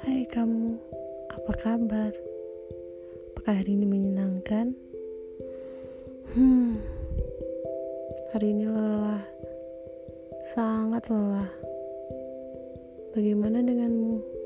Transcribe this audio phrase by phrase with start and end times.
[0.00, 0.80] Hai kamu?
[1.28, 2.08] Apa kabar?
[3.36, 4.72] Apakah hari ini menyenangkan?
[6.32, 6.80] Hmm,
[8.32, 9.20] hari ini lelah,
[10.56, 11.52] sangat lelah.
[13.12, 14.39] Bagaimana denganmu?